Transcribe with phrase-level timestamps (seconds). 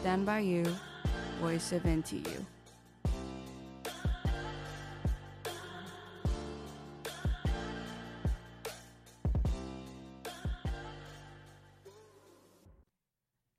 [0.00, 0.64] Stand by you,
[1.42, 2.22] voice of NTU.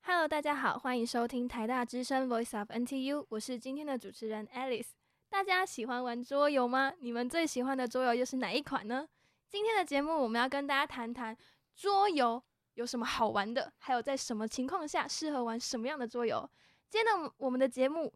[0.01, 4.91] Hello，大家好，欢迎收听台大之声 Voice of NTU，我是今天的主持人 Alice。
[5.29, 6.93] 大家喜欢玩桌游吗？
[7.01, 9.05] 你们最喜欢的桌游又是哪一款呢？
[9.49, 11.35] 今天的节目我们要跟大家谈谈
[11.75, 12.41] 桌游
[12.79, 16.49] 有什么好玩的，还有在什么情况下适合玩什么样的桌游。
[16.89, 18.13] 今天呢，我们的节目，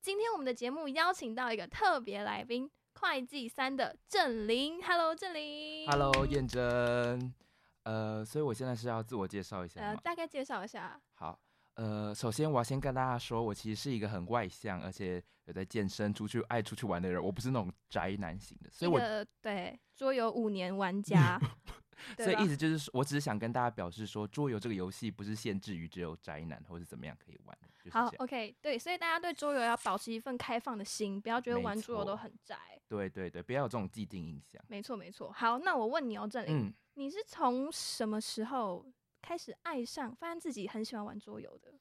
[0.00, 4.80] 今天我们的节目邀请到一个特别来宾，会计三的郑林。
[4.80, 5.90] Hello，郑林。
[5.90, 7.34] Hello，燕珍。
[7.82, 10.96] 呃，所以我现在是要自我介绍一下，呃，大概介绍一下。
[11.14, 11.36] 好，
[11.74, 17.20] 呃，首先我要先跟大家说，我其实是一个很外向，而且有在健身、出去爱出去玩的人。
[17.20, 19.00] 我不是那种宅男型的，所以我
[19.42, 21.40] 对桌游五年玩家。
[22.16, 27.58] 所以意思就是说，我只是想跟大家表示说，桌游这个游戏不是限制于只有宅男或者怎么样可以玩。
[27.84, 32.56] 就是、好，OK，对，所以大家对桌游要保持一份开放的心，不要觉得玩桌游都很宅。
[32.88, 34.62] 对对对，不要有这种既定印象。
[34.68, 35.30] 没错没错。
[35.32, 36.66] 好，那我问你哦，郑霖。
[36.66, 38.84] 嗯你是从什么时候
[39.22, 41.72] 开始爱上，发现自己很喜欢玩桌游的？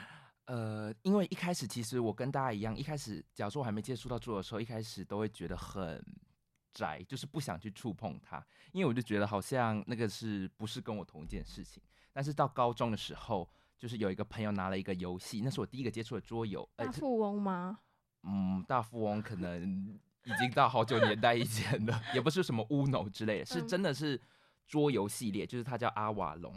[0.44, 6.04] 呃，因为一开始其实我跟大家一样，一开始假如说我还没接触到桌游的时候，一开始都会觉得很
[6.72, 11.82] 宅，就是不想去触碰它，因为我就觉得好像那个是不是跟我同一件事情。
[12.12, 16.68] 但是到高中的时候，就是有一个朋友拿了一个游戏，那是我第一个接触的桌游。
[16.76, 17.78] 大富翁吗？
[18.22, 24.20] 嗯，大富翁可能已经到好久年代以前了，也不是什么乌龙之类的，是真的是。
[24.68, 26.54] 桌游系列就是它叫阿瓦隆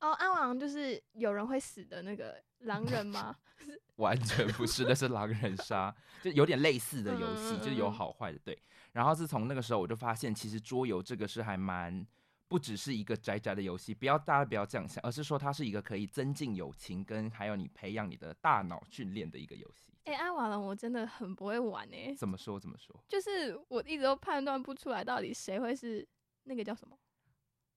[0.00, 3.32] 哦，阿瓦隆就是有人会死的那个狼人吗？
[3.98, 8.38] 完全不是， 那是狼人杀，就有点类似的游戏，就是有好坏的。
[8.40, 8.58] 对，
[8.92, 12.06] 然后自从那个时候，我就发现其实桌游这个是还蛮
[12.48, 19.92] 不只是一个宅宅的游戏，不要大家不要这样想，而是说它是一个可以增进友情跟还有你培养你的大脑训练的一个游戏。
[20.04, 22.98] 哎、欸，阿瓦隆我真的很不会玩哎、欸，怎么说怎么说？
[23.08, 26.06] 就是我一直都判断不出来到底谁会是
[26.44, 26.96] 那个叫什么。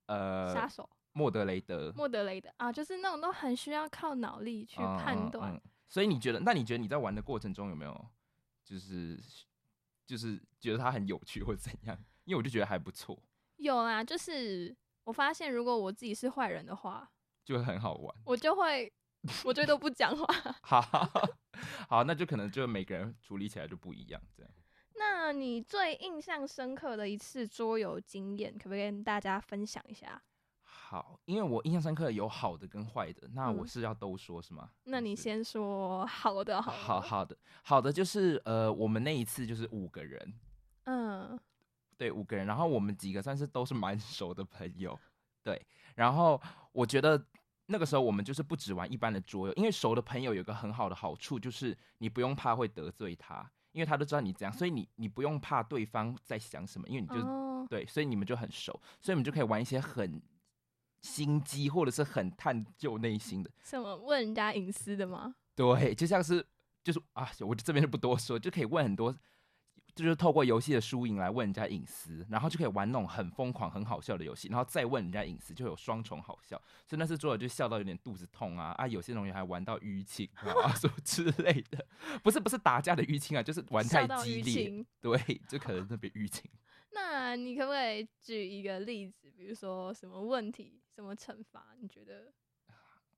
[0.06, 5.71] 呃，杀手莫德雷德，莫德雷德啊，就是那种都很需要靠脑力去判断、嗯嗯嗯。
[5.92, 8.08] 所以你觉得，那你觉得你在玩的过程中有没有，
[8.64, 9.22] 就是
[10.06, 12.02] 就是觉得它很有趣或怎样？
[12.24, 13.22] 因为我就觉得还不错。
[13.58, 17.12] 有啊，就是我发现如果我自己是坏人的话，
[17.44, 18.16] 就会很好玩。
[18.24, 18.90] 我就会，
[19.44, 20.26] 我最多不讲话。
[20.64, 20.82] 好，
[21.90, 24.52] 好，那就可能就每个人处理起来就不一样，这样。
[24.96, 30.24] 那你最印象深刻的一次桌游经验，可不可以跟大家分享一下？
[30.92, 34.70] 好，因为我印象深刻有好的跟坏的，那我是要都说是吗？
[34.84, 36.78] 嗯、那你先说好的，好的。
[36.78, 40.34] 好好的，好的就是呃，我们那一次就是五个人，
[40.84, 41.40] 嗯，
[41.98, 45.00] 对，五个人，然后我们几个算是都是蛮 熟的朋友，
[45.42, 45.66] 对，
[45.96, 46.42] 然后
[46.74, 47.26] 我觉得
[47.68, 53.50] 那个时候我们就是不只玩一般的桌游，因为熟的朋友有个很好的好处就是你不用怕会得罪他。
[53.72, 60.22] 因为他都知道你怎样，所以你你不用怕对方在想什么，因为你就、哦、对，所以你们就很熟，所以你们就可以玩一些很
[61.02, 63.52] 心机或者是很探究内心的。
[63.64, 65.36] 什么问人家隐私的吗？
[65.56, 66.46] 对，就像是
[66.84, 69.16] 就是啊，我这边就不多说，就可以问很多。
[69.94, 76.56] 就是透过游戏的输赢来问人家隐私，然后就可以玩那种很疯狂、很好笑的游戏，然后再问人家隐私，就有双重好笑。
[76.88, 78.88] 所以那次做的就笑到有点肚子痛啊啊！
[78.88, 81.86] 有些同学还玩到淤青啊什么之类的，
[82.24, 86.50] 不是不是打架的淤青啊，就是玩太激烈，对，就可能特别淤青。
[86.94, 91.76] 那你可不可以举一个例子，比如说什么问题、什么惩罚？
[91.80, 92.34] 你觉得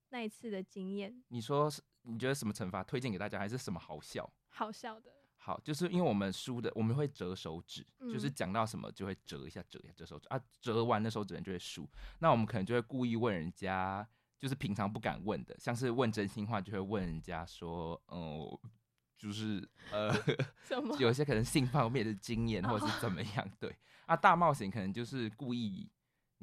[0.09, 1.23] 那一次的经验？
[1.29, 1.81] 你说是？
[2.05, 4.29] 你觉得什么惩罚推荐给大家，还是什么好笑？
[4.49, 5.09] 好笑的。
[5.37, 11.89] 好，就是因为我们输的，我们会折手指，嗯、就是讲到什么就会折一下，折一下，折手指啊，折完的手指人就会输。
[12.19, 14.07] 那我们可能就会故意问人家，
[14.37, 18.69] 就是平常不敢问的，像是问真心话，就会问人家说，哦、呃，
[19.17, 20.13] 就是呃，
[20.63, 20.95] 什么？
[20.97, 23.49] 有一些可能性方面的经验，或者是怎么样？
[23.59, 23.73] 对
[24.05, 25.89] 啊，大冒险可能就是故意，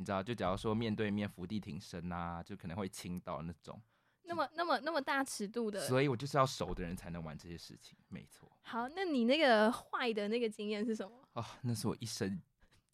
[0.01, 3.79] 你知道，就假如说面对面伏地挺身啊，就可能会亲到那种。
[4.23, 8.51] 那么、那么、那么大尺度的，所以我就是要熟的人才能玩这些事情，没错。
[8.63, 11.13] 好，那你那个坏的那个经验是什么？
[11.35, 12.41] 哦，那是我一生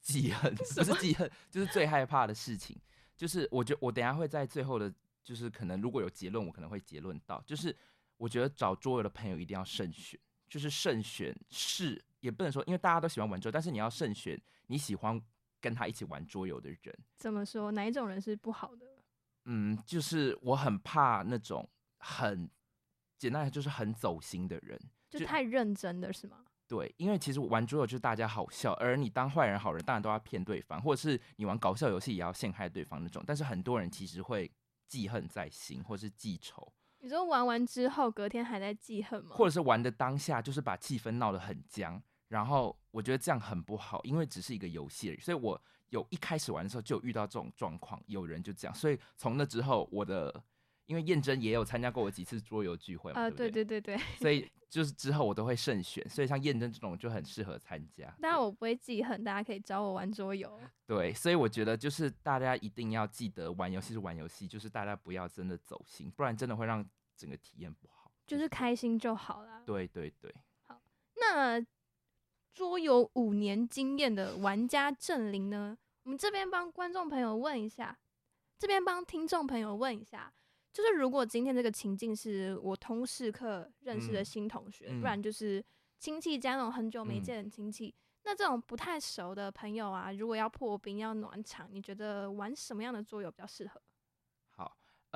[0.01, 2.77] 记恨， 不是记恨，就是最害怕的事情。
[3.15, 4.93] 就是我觉得我等下会在最后的，
[5.23, 7.77] 就是可能如果有结论，我可能会结论到，就是
[8.17, 10.19] 我觉得找桌游的朋友一定要慎选，
[10.49, 15.23] 就是慎选是也不能说，因为大家都喜欢玩桌游，但是你要慎选你喜欢
[15.67, 16.97] 跟他一起玩桌游的人。
[17.17, 17.73] 怎么说？
[17.73, 18.87] 哪一种人是不好的？
[19.47, 21.69] 嗯，就是我很怕那种
[21.99, 22.49] 很
[23.19, 24.81] 简单的，就是很走心的人，
[25.11, 26.45] 就太认真的是吗？
[26.69, 33.25] 对，因为其实玩桌游就是大家好笑，而你当坏人好人，当然都要骗对方，或者是你玩搞笑游戏也要陷害对方那种。
[33.27, 34.49] 但是很多人其实会
[34.87, 36.73] 记恨在心，或是记仇。
[37.01, 39.35] 你说玩完之后隔天还在记恨吗？
[39.35, 45.19] 或者是玩的当下就是把气氛闹得很僵，然后我觉得这样很不好，因为只是一个游戏而已。
[45.21, 50.43] 所以我有一开始玩的时候就遇到这种状况，有人就这样，所以从那之后我的。
[50.87, 58.05] 因为燕珍也有参加过我几次桌游聚会嘛，啊、呃，对对对对对，所以 就是之后我都会慎选，所以像燕珍这种就很适合参加。
[58.21, 60.61] 当然我不会记恨，大家可以找我玩桌游。
[60.87, 68.13] 对，所以我觉得就是大家一定要记得玩游戏是玩游戏，就是大家不要真的走心，不然真的会让整个体验不好。
[68.25, 69.65] 就是开心就好了。
[69.67, 70.33] 对对对。
[70.69, 70.81] 好，
[71.17, 71.61] 那
[72.57, 75.77] 桌游五年经验的玩家郑林呢？
[76.05, 77.95] 我们这边帮观众朋友问一下，
[78.59, 80.33] 这边帮听众朋友问一下。
[80.73, 85.63] 就是如果今天这个情境是我通识课认识的新同学，嗯、不然就是
[85.99, 87.95] 亲戚家那种很久没见的亲戚，嗯、
[88.25, 93.79] 那这种不太熟的朋友啊，如果要破冰要暖场，你觉得玩什么样的桌游比较适合？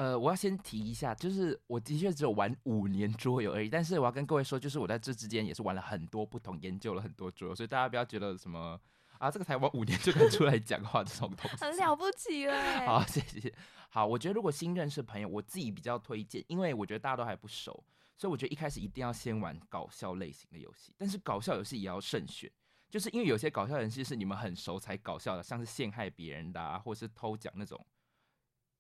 [0.01, 8.81] 好，呃，我要先提一下，就是我的确只有玩五年桌游而已，但是我要跟各位说，就是我在这之间也是玩了很多不同，研究了很多桌游，所以大家不要觉得什么
[9.19, 12.87] 啊，这个才玩五年就可以出来讲话这种东西，很了不起了。
[12.87, 13.53] 好，谢谢。
[13.91, 17.85] 好，我觉得如果新认识的朋友，我自己比较推荐，因为我觉得大家都还不熟，
[18.17, 20.95] 所以我觉得一开始一定要先玩搞笑类型的游戏。
[20.97, 22.51] 但是搞笑游戏也要慎选，
[22.89, 27.85] 就是因为有些搞笑游戏是你们很熟才搞笑的，像是陷害别人的啊，或是偷讲那种，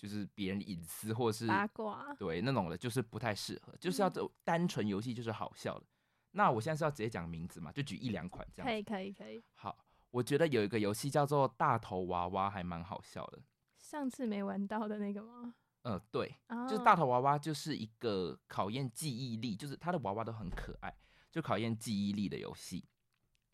[0.00, 3.76] 就是别人隐私或是八卦，对那种的，就是不太适合。
[3.79, 5.85] 就是要走单纯游戏，就是好笑的。
[5.85, 5.93] 嗯、
[6.31, 7.70] 那我现在是要直接讲名字嘛？
[7.70, 8.67] 就举一两款这样。
[8.67, 9.44] 可以，可以，可以。
[9.52, 9.76] 好，
[10.11, 13.43] 我觉得有一个游戏叫做大头娃娃，还蛮好笑的。
[13.76, 15.55] 上次没玩到的那个吗？
[15.82, 16.67] 嗯、呃，对，oh.
[16.67, 20.96] 就是大头娃娃，就是一个考验记忆力，就是他的娃娃都很可爱，
[21.31, 22.87] 就考验记忆力的游戏。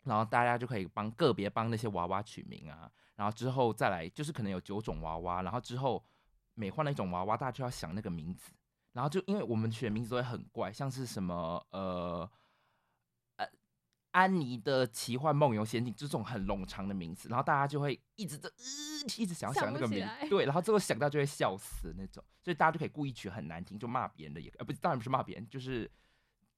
[0.03, 6.01] 然后大家就可以帮个别帮那些娃娃取名啊，然后之后再来就是可能有九种娃娃，然后之后
[6.57, 8.51] 每换了一种娃娃，大家就要想那个名字。
[8.91, 12.29] 然后就因为我们取的名字都会很怪，像是什么呃。
[14.11, 25.91] 安妮的奇幻梦游仙境，就这种很冗长的名字，然后大家就会一直在，呃，一直想要想那个名，对，然后最后想到就会笑死那种，所以大家就可以故意取很难听，就骂别人的也，呃，不，当然不是骂别人，就是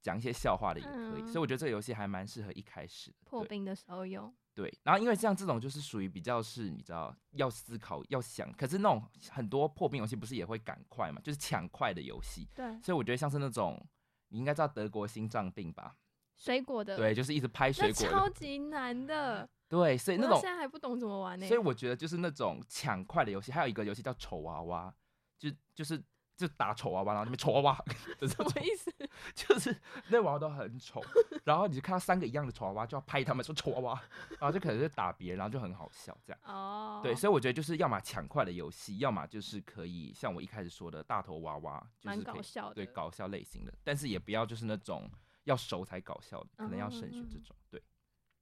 [0.02, 1.22] 讲一些笑话的也可以。
[1.22, 4.34] 嗯，所以我觉得这个游戏还蛮适合一开始破冰的时候用。
[4.60, 12.46] 对，然后因为像这种就是属于比较是，你知道要思考要想，可是那种很多破冰游戏不是也会赶快嘛，就是抢快的游戏。
[12.54, 13.82] 对，所以我觉得像是那种
[14.28, 15.96] 你应该知道德国心脏病吧。
[16.36, 19.48] 水果的，对，就是一直拍水果，超级难的。
[19.70, 21.48] 对，所以那种现在还不懂怎么玩呢。
[21.48, 24.94] 所以我觉得就是那种抢快的游戏，还有一个游戏叫丑娃娃，
[25.38, 26.04] 就就是
[26.40, 27.86] 就打丑娃娃，然后那边丑娃娃，
[28.26, 28.92] 什么意思？
[29.36, 29.76] 就是
[30.08, 31.02] 那娃娃都很丑，
[31.44, 34.02] 然后你就看到三个一样的丑娃娃，就要拍他们说丑娃娃，
[34.40, 36.40] 然后就可能就打别人，然后就很好笑这样。
[36.46, 45.10] 哦，对，所以我觉得就是要么抢快的游戏，要么就是可以像我一开始说的大头娃娃，就是可以搞笑的，对，搞笑类型的，但是也不要就是那种。
[45.46, 47.56] 要熟才搞笑的，可能要慎选这种。
[47.72, 47.82] 对，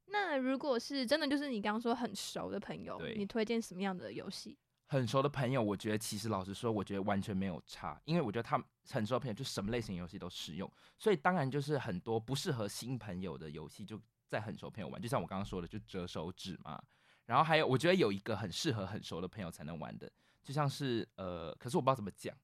[0.08, 4.58] 那如果是真的，就是你刚刚说很熟的朋友，你推荐什么样的游戏？
[4.88, 15.02] 很熟的朋友，我觉得其实老实说，我觉得完全没有差，因为我觉得他们很熟的朋友就什么类型游戏都适用，所以当然就是很多不适合新朋友的游戏，就在很熟朋友玩。
[15.02, 16.82] 就像我刚刚说的，就折手指嘛。
[17.26, 20.10] 然后还有，我觉得有一个很适合很熟的朋友才能玩的，
[20.42, 22.36] 就像是呃，可是我不知道怎么讲。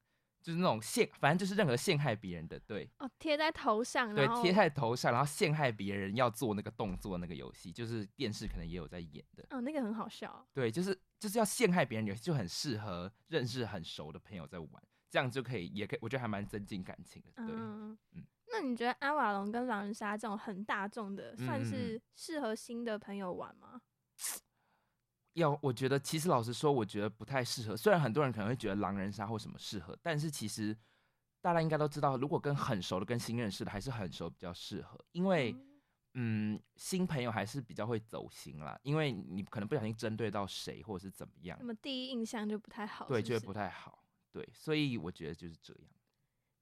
[0.41, 23.69] 就是那种陷，反正就是任何陷害别人的，对哦，贴在头上，对，贴在头上，然后陷害别人要做那个动作那个游戏，就是电视可能也有在演的，哦，那个很好笑，对，就是就是要陷害别人游戏，就很适合认识很熟的朋友在玩，这样就可以，也可以，我觉得还蛮增进感情的，对，嗯，嗯，那你觉得阿瓦隆跟狼人杀这种很大众的，算是适合新的朋友玩吗？
[23.75, 23.81] 嗯
[25.35, 27.77] 要我觉得，其实老实说，我觉得不太适合。
[27.77, 30.77] 虽然很多人可能会觉得狼人杀或什么适合，但是其实
[31.39, 34.99] 大家应该都知道，如果跟很熟的、跟新认识的，还是很熟比较适合。
[35.13, 35.72] 因为，嗯，
[36.75, 44.03] 新朋友还是比较会走心啦，因为你可能不小心针对到谁，或者是怎么样，那么第一印象就不太好，对，就会不太好。
[44.31, 45.83] 对，所以我觉得就是这样。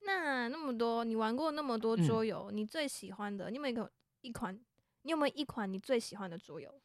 [0.02, 3.90] 那那么多，你玩过那么多桌游，嗯、你最喜欢的，你有没有
[4.22, 4.54] 一款？
[5.04, 6.82] 你有没有一款你最喜欢的桌游？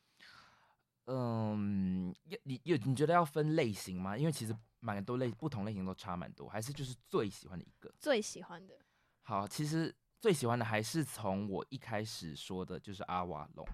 [1.06, 4.16] 嗯，要你有你觉得要分类型吗？
[4.16, 7.92] 因为其实蛮多类不同类型都差蛮多，还是就是最喜欢的一个？
[7.98, 8.78] 最喜欢的。
[9.22, 9.94] 好，其实
[10.26, 13.64] 最喜欢的还是从我一开始说的，就是阿瓦隆，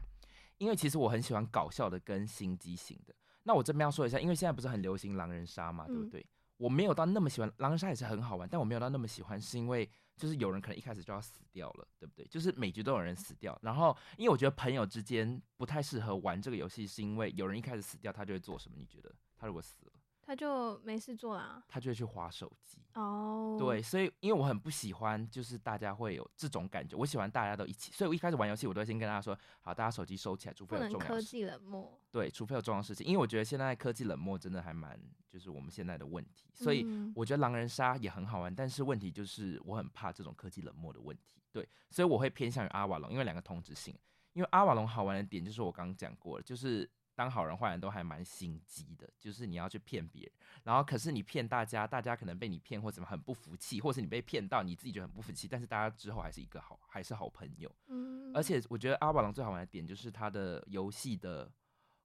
[0.59, 3.15] 因为其实我很喜欢搞笑的跟心机型的。
[3.45, 6.21] 那我这边要说一下，因为现在不是很流行狼人杀嘛，对不对？
[6.21, 6.29] 嗯、
[6.59, 9.89] 我没有到那么喜欢狼人杀，也是很好玩，但我没有到那么喜欢，是因为。
[10.15, 12.25] 就是有人可能一开始就要死掉了，对不对？
[12.27, 18.77] 就是每局都有人死掉，然后因为我觉得朋友之间不太适合玩这个游戏，是因为有人一开始死掉，他就会做什么？
[18.79, 19.93] 你觉得他如果死了，
[20.33, 22.79] 他他就没事做啦，他就会去划手机。
[22.95, 26.97] 哦，对，所以因为我很不喜欢，就是大家会有这种感觉。
[26.97, 32.01] 我喜欢大家都一起，所以我一开始玩游戏，我都会先跟大家说，好，大家手机收起来，除非有重要科技冷漠。
[32.11, 34.99] 对，除非有重要事情，因为我觉得现在科技冷漠真的还蛮，
[35.29, 36.49] 就是我们现在的问题。
[36.55, 41.43] 所以我觉得狼人杀也很好玩，但是问题就是我很怕这种科技冷漠的问题。
[41.53, 43.95] 对，所以我会偏向于阿瓦隆，因为两个同质性。
[44.33, 46.89] 因为阿瓦隆好玩的点就是我刚刚讲过了，就是。
[47.15, 50.33] 当好人坏人都还蛮心机的，就是你要去骗别人，
[50.65, 57.71] 然后可是你骗大家，大家可能被你骗或怎么很不服气，或是你被骗到你自己觉得很不服气，但是大家之后还是一个好还是好朋友。
[57.89, 61.53] 嗯，而且我觉得阿瓦隆最好玩的点就是它的游戏的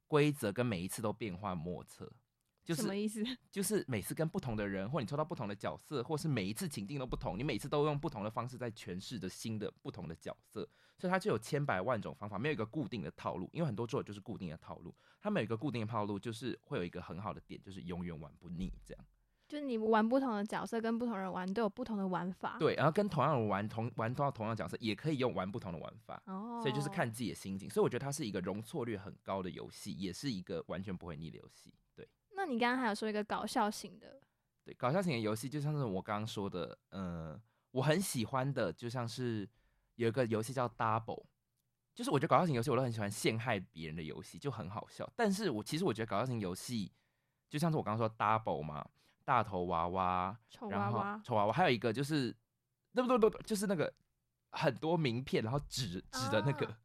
[0.08, 2.12] 规则跟每一次都变幻莫测。
[2.68, 3.24] 就是什么意思？
[3.50, 13.50] 就是每次跟不同的人，或你抽到不同的角色，或是每一次情境都不同，你每次都用不同的方式在诠释着新的不同的角色，所以它就有千百万种方法，没有一个固定的套路。
[13.54, 18.74] 因为很多作者就是固定的套路，它没有一个固定的套路，就是会有一个很好的点，就是永远玩不腻。
[18.86, 19.06] 这样，
[19.48, 22.58] 就是你玩不同的角色，跟不同人玩都有不同的玩法。
[22.60, 26.22] 对，然后跟同样的人玩同玩同样同样的角色，也可以用玩不同的玩法。
[26.26, 27.70] 哦，所以就是看自己的心境。
[27.70, 31.74] 所以我觉得它是一个容错率很高的游戏，也是一个完全不会腻的游戏。
[32.50, 34.22] 你刚刚还有说一个搞笑型的，
[34.64, 37.40] 对，搞笑型的游戏就像是我刚刚说的，呃，
[37.72, 39.48] 我很喜欢的，就像是
[39.96, 41.26] 有一个游戏叫 Double，
[41.94, 45.08] 就是我觉得搞笑型游戏我都很喜欢陷害别人的游戏，就很好笑。
[45.16, 46.92] 但是我其实我觉得搞笑型游戏
[47.50, 48.88] 就像是我刚刚说 Double 嘛，
[49.26, 52.36] 大头娃娃、丑娃娃、丑娃娃，还有一个就是，
[52.94, 53.18] 对不对？
[53.18, 53.94] 不，就是那个
[54.52, 56.66] 很多名片，然后指指的那个。
[56.66, 56.78] 啊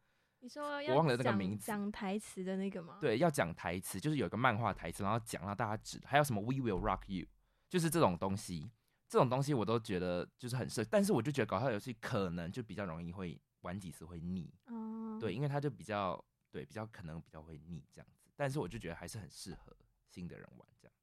[0.42, 2.98] 你说我忘了那个名字，讲台词的那个吗？
[3.00, 6.00] 对，要讲台词，就是有一个漫画台词，然后讲让大家指。
[6.04, 7.28] 还有什么 We Will Rock You，
[7.68, 8.68] 就是这种东西，
[9.08, 10.84] 这种东西我都觉得就是很适。
[10.84, 16.20] 但是我就觉得搞笑游戏可能就比较容易会玩几次会腻，哦，对，因为它就比较
[16.50, 18.28] 对，比较可能比较会腻这样子。
[18.34, 19.72] 但是我就觉得还是很适合
[20.08, 20.94] 新的人玩这样。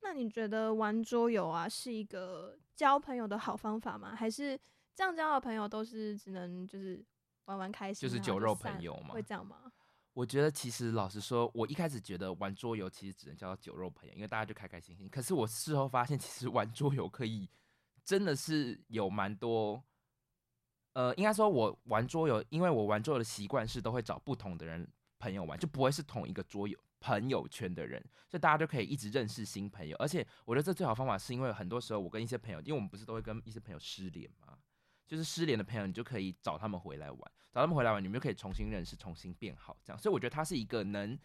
[0.00, 4.16] 那你觉得玩桌游啊是一个交朋友的好方法吗？
[4.16, 4.58] 还是
[4.94, 7.04] 这样交的朋友都是只能就是？
[7.46, 9.14] 玩玩开心就，是酒肉朋友嘛？
[9.14, 9.72] 会这样吗？
[10.12, 15.08] 我觉得其实老实说，我一开始觉得玩桌游其实只能叫酒肉朋友，因为大家就开开心心。
[15.08, 17.50] 可是我事后发现，其实玩桌游可以
[18.04, 19.82] 真的是有蛮多，
[20.92, 29.96] 呃，应该说我玩桌游，因为我玩桌游的习惯是都会找不同的人朋友玩，就不会是同一个桌游朋友圈的人，所以大家就可以一直认识新朋友。
[29.96, 34.56] 而且我觉得这最好方法是因为很多时候我跟一些朋友，因为我们不是都会跟一些朋友失联吗？
[35.06, 37.20] 就是失联的朋友，你就可以找他们回来玩，
[37.52, 40.00] 找他们回来玩，你们就可以重新认识，重新变好，这样。
[40.00, 41.18] 所以我觉得它是一个能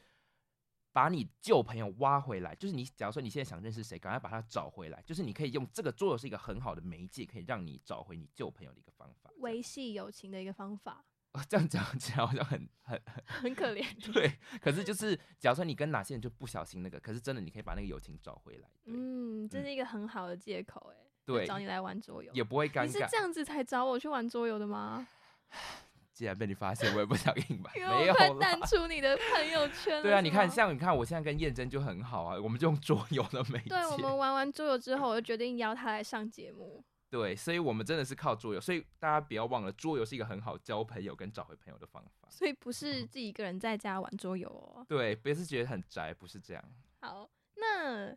[0.92, 2.54] 把你旧朋友挖回来。
[2.56, 5.02] 就是你假如说你现在想认识谁，赶快把他找回来。
[5.06, 11.06] 就是你可以用这个桌游是一个很好的媒介，可以让你找回你旧朋友的一个方法，维系友情的一个方法。
[11.32, 13.86] 哦，这样讲起来好像很很 很可怜。
[14.12, 18.68] 对，可是就是假如说你跟哪些人就不小心那个，可是真的你可以把那个友情找回来。
[18.86, 21.09] 嗯，这是一个很好的借口，哎。
[21.34, 22.86] 对，找你来玩桌游也不会尴尬。
[22.86, 25.08] 你是这样子才找我去玩桌游的吗？
[26.12, 27.72] 既然被你发现，我也不想隐瞒。
[27.78, 30.02] 没有，快淡出你的朋友圈。
[30.04, 33.70] 对啊，你看，像你看，我现在跟燕珍就很好啊，我们就用桌游的媒介。
[33.70, 36.84] 对，我们玩完桌游之后，我就决定邀他来上节目。
[37.10, 42.28] 对，所以我们真的是靠桌游，所以大家不要忘了，桌游是一个很好交朋友跟找回朋友的方法。
[42.30, 44.86] 所以不是自己一个人在家玩桌游哦。
[44.90, 46.64] 对，别是觉得很宅，不是这样。
[47.00, 48.14] 好，那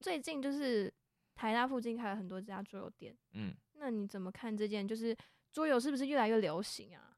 [0.00, 0.92] 最近就是。
[1.38, 4.86] 台大附近开了很多家桌游店，嗯，那你怎么看这件？
[4.86, 5.16] 就是
[5.52, 7.16] 桌游是不是越来越流行啊？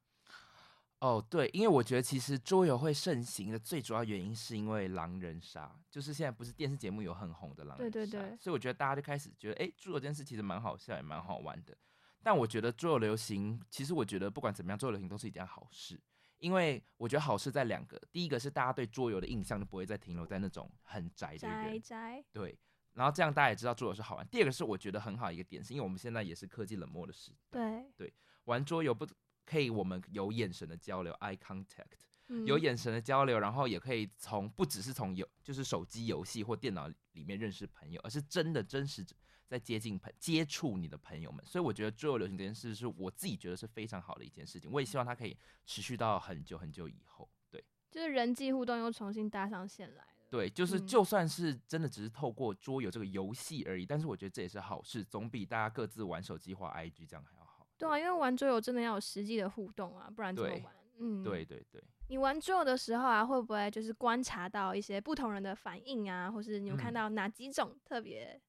[0.98, 11.74] 哦，对，因为我觉得其实桌游会盛行的最主要原因是因为狼人杀，就是现在不是电视节目有很红的狼人杀，对对对，所以我觉得大家就开始觉得，哎，桌游这件事其实蛮好笑，也蛮好玩的。
[12.22, 15.98] 但我觉得桌游流行，其实我觉得不管怎么样，桌游流行都是一件好事，
[16.36, 22.58] 因为我觉得好事在两个，第一个是大家对桌游的印象就不会再停留在那种很宅的人，宅宅，对。
[22.94, 24.26] 然后这样大家也知道桌游是好玩。
[24.28, 27.60] 第二个是我觉得很好一个点，是因为我们现在也是科技冷漠的时代。
[27.60, 29.06] 对对，玩桌游不
[29.44, 39.04] 可以，我们有眼神的交流，eye contact，嗯，有眼神的交流，然后也可以从不只是从游就是手机游戏或电脑里面认识朋友，而是真的真实
[39.46, 41.44] 在接近朋接触你的朋友们。
[41.44, 44.70] 所以我觉得桌游流行这件事是我自己觉得是非常好的一件事情。
[44.70, 47.28] 我也希望它可以持续到很久很久以后。
[47.50, 50.04] 对，就是人际互动又重新搭上线来。
[50.30, 57.66] 对，就是就算是真的只是透过桌游这个游戏而已，嗯，但是我觉得这也是好事，总比大家各自玩手机或 IG 这样还要好。
[57.76, 60.74] 对啊，因为玩桌游真的要有实际的互动啊，不然怎么玩？
[60.98, 61.82] 嗯，对对对。
[62.08, 68.40] 你玩桌游的时候啊，会不会就是观察到一些不同人的反应啊，或是你有看到哪几种特别，嗯、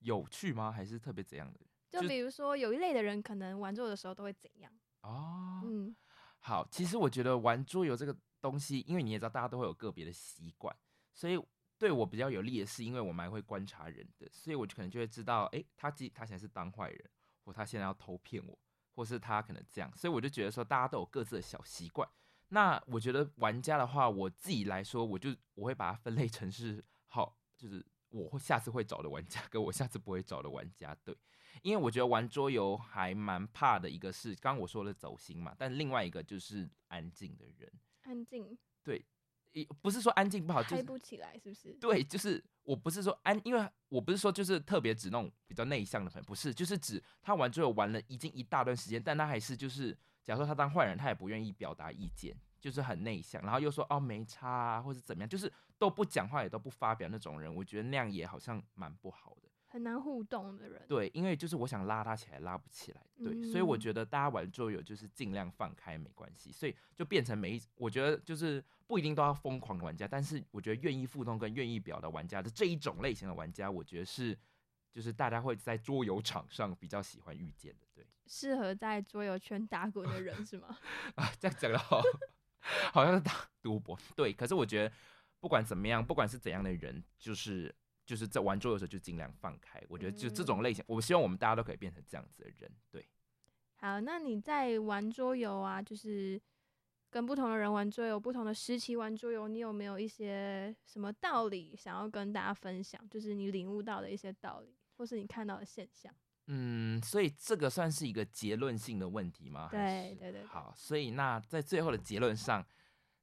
[0.00, 0.72] 有趣吗？
[0.72, 1.60] 还是特别怎样的？
[1.90, 4.72] 就比如说有一类的人可能玩桌游的时候都会怎样？
[5.02, 5.94] 哦，嗯，
[6.38, 10.74] 好，其实我觉得玩桌游这个东西，因为你也知道大家都会有个别的习惯。
[11.20, 11.38] 所以
[11.76, 17.10] 对我比较有利的是，因为我蛮会观察人的，所以我就可能就会知道，哎，他既他现在是当坏人，
[17.44, 18.58] 或他现在要偷骗我，
[18.94, 22.08] 或是他可能这样，所以我就觉得说，大家都有各自的小习惯。
[22.48, 30.96] 那我觉得玩家的话，我自己来说，我就我会把它分类成是好，就是我会下次会找的玩家，跟我下次不会找的玩家。
[31.04, 31.14] 对，
[31.60, 37.70] 因为我觉得玩桌游还蛮怕的一个是，刚刚我说的走心嘛，但另外一个就是安静的人。
[38.04, 38.56] 安静。
[38.82, 39.04] 对，
[39.82, 41.72] 不是说安静不好，就是嗨不起来，是不是？
[41.74, 49.96] 对，就是我不是说安，因为我不是说就是特别指那种比较内向的朋友，不是，就是指他玩桌游玩了已经一大段时间，但他还是就是。
[50.22, 60.84] 假如说他当坏人，他也不愿意表达意见，就是很内向，然后又说哦没差啊，或者怎么样，就是都不讲话也都不发表那种人，我觉得那样也好像蛮不好的，很难互动的人。
[60.86, 74.36] 对，因为就是我想拉他起来，拉不起来，对，嗯、所以我觉得大家玩桌游就是尽量放开，没关系，所以就变成每一，我觉得就是不一定都要疯狂的玩家，但是我觉得愿意互动跟愿意表达玩家的这一种类型的玩家，我觉得是。
[74.92, 80.76] 就是大家会在桌游场上比较喜欢遇见的，对，适合在桌游圈打滚的人是吗？
[81.14, 82.02] 啊，这样讲的好，
[82.92, 84.32] 好像是打赌博，对。
[84.32, 84.92] 可是我觉得
[85.38, 87.72] 不管怎么样，不管是怎样的人，就是
[88.10, 89.80] 就是在玩桌游的时候就尽量放开。
[89.88, 93.06] 我觉得就这种类型，嗯、我希望我们大家都可以变成这样子的人，对。
[93.76, 96.40] 好，那你在玩桌游啊，就是
[97.08, 103.00] 跟不同的人玩桌游，不同的时期玩桌游，你有没有一些什么道理想要跟大家分享？
[103.08, 104.74] 就是你领悟到的一些道理。
[104.96, 106.14] 或是你看到的现象，
[106.48, 109.66] 嗯，所以这个算是一个结论性的问题吗？
[109.70, 110.44] 对对对。
[110.44, 112.62] 好，所以那在最后的结论上，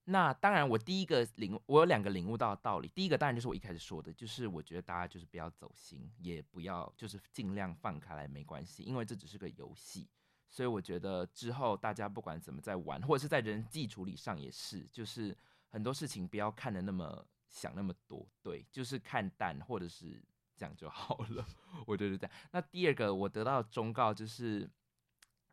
[0.10, 2.90] 那当然我第一个领，我有两个领悟到的道理。
[2.96, 10.08] 第一个当然就是我一开始说的，就是我觉得大家就是不要走心，也不要就是尽量放开来，没关系，因为这只是个游戏。
[10.50, 15.38] 所以我觉得之后大家不管怎么在玩，或者是在人际处理上也是，就是
[15.70, 20.24] 很多事情不要看得那么想那么多，对，就是看淡或者是。
[20.60, 21.46] 这样就好了，
[21.86, 22.36] 我觉得这样。
[22.50, 24.68] 那第二个我得到的忠告就是，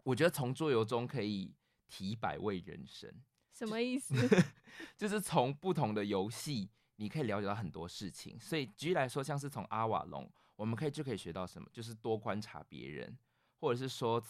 [0.02, 1.54] 我觉得从桌游中可以
[1.86, 3.12] 体百味人生。
[3.54, 4.14] 什么意思？
[4.98, 8.38] 就是从不同的游戏，你可以了解到很多事情。
[8.40, 11.68] 所以举例来说，像是从阿瓦隆，我们可以就可以学到什么？
[11.72, 13.16] 就是多观察别人，
[13.60, 14.22] 或者是说，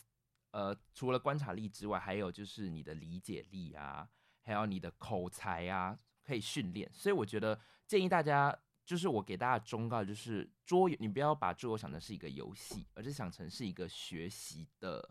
[0.51, 4.07] 呃，除了观察力之外，还有就是你的理解力啊，
[4.43, 6.89] 还有你的口才啊，可以训练。
[6.93, 8.57] 所以我觉得建议大家。
[8.87, 15.09] 就是我给大家忠告，就是桌游，你不要把桌游想成是一个游戏，而是想成是一个学习的，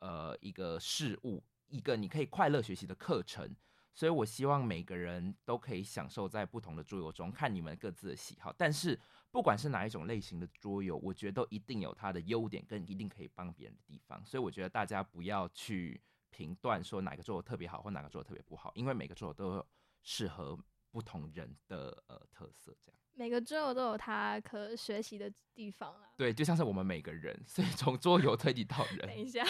[0.00, 3.54] 呃，一个事物，一个你可以快乐学习的课程。
[3.94, 8.54] 所以我希望每个人都可以享受在不同的桌游中，看你们各自的喜好。
[8.58, 9.00] 但是
[9.30, 14.22] 不管是哪一种类型的桌游，我觉得都一定有它的优点跟一定可以帮别人的地方。
[14.26, 15.98] 所以我觉得大家不要去
[16.28, 19.66] 评断说哪个桌游特别好或哪个桌游特别不好，因为每个桌游都有
[20.02, 20.58] 适合
[20.90, 23.00] 不同人的呃特色，这样。
[23.14, 26.10] 每个桌游都有它可学习的地方啊。
[26.18, 28.98] 对，就像是我们每个人，所以从桌游推理到人。
[29.08, 29.42] 等一下，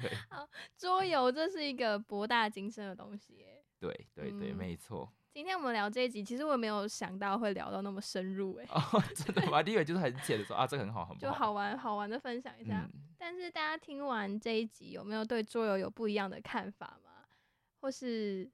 [0.00, 3.64] 对，好，桌游这是一个博大精深的东西耶。
[3.78, 5.12] 对对对，嗯、没错。
[5.32, 8.66] 今天我们聊这一集，其实我没有想到会聊到那么深入哎。
[8.70, 8.80] 哦，
[9.14, 9.62] 真的吗？
[9.62, 12.88] 第一个就是很浅的说啊，这个很好，很好，就好玩好玩的分享一下。
[12.92, 17.26] 嗯、但是大家听完这一集，有没有对桌游有不一样的看法吗？
[17.80, 18.50] 或是？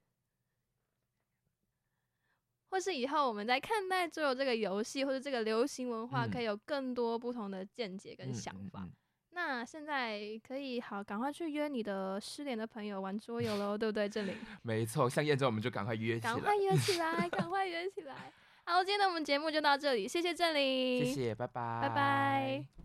[2.69, 8.85] 或是以后我们在看待桌游这个游戏或者这个流行文化，可以有更多不同的见解跟想法。
[9.35, 10.17] 那现在
[10.47, 14.07] 可以好赶快去约你的失联的朋友玩桌游喽，对不对？
[14.07, 18.15] 正霖，没错，像燕州我们就赶快约起来，赶快约起来，赶快约起来。
[18.63, 22.84] 好，今天的我们节目就到这里，谢谢郑林，谢谢，拜拜，拜拜。